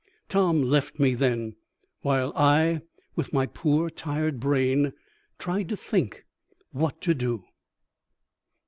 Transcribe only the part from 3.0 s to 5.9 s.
with my poor tired brain, tried to